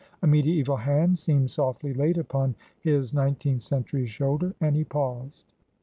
A 0.23 0.25
mediaeval 0.25 0.77
hand 0.77 1.19
seemed 1.19 1.51
softly 1.51 1.93
laid 1.93 2.17
upon 2.17 2.55
his 2.79 3.13
nineteenth 3.13 3.61
century 3.61 4.07
shoulder, 4.07 4.55
and 4.59 4.75
he 4.75 4.83
paused. 4.83 5.53